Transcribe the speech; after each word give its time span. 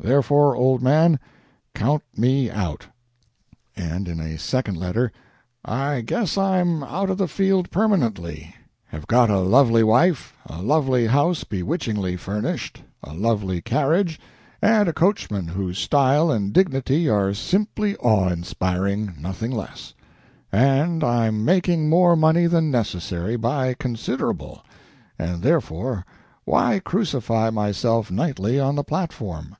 Therefore, 0.00 0.54
old 0.54 0.80
man, 0.80 1.18
count 1.74 2.04
me 2.16 2.48
out." 2.52 2.86
And 3.74 4.06
in 4.06 4.20
a 4.20 4.38
second 4.38 4.76
letter: 4.76 5.10
"I 5.64 6.02
guess 6.02 6.38
I'm 6.38 6.84
out 6.84 7.10
of 7.10 7.18
the 7.18 7.26
field 7.26 7.72
permanently. 7.72 8.54
Have 8.86 9.08
got 9.08 9.28
a 9.28 9.40
lovely 9.40 9.82
wife, 9.82 10.34
a 10.46 10.62
lovely 10.62 11.08
house 11.08 11.42
bewitchingly 11.42 12.16
furnished, 12.16 12.80
a 13.02 13.12
lovely 13.12 13.60
carriage, 13.60 14.20
and 14.62 14.88
a 14.88 14.92
coachman 14.92 15.48
whose 15.48 15.78
style 15.80 16.30
and 16.30 16.52
dignity 16.52 17.08
are 17.08 17.34
simply 17.34 17.96
awe 17.96 18.28
inspiring, 18.28 19.14
nothing 19.18 19.50
less; 19.50 19.94
and 20.52 21.02
I'm 21.02 21.44
making 21.44 21.88
more 21.88 22.14
money 22.14 22.46
than 22.46 22.70
necessary, 22.70 23.34
by 23.34 23.74
considerable, 23.74 24.62
and 25.18 25.42
therefore 25.42 26.06
why 26.44 26.78
crucify 26.78 27.50
myself 27.50 28.12
nightly 28.12 28.60
on 28.60 28.76
the 28.76 28.84
platform! 28.84 29.56